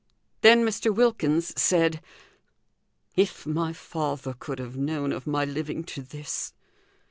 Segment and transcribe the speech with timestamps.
[0.41, 0.91] Then Mr.
[0.91, 2.01] Wilkins said:
[3.15, 6.53] "If my father could have known of my living to this!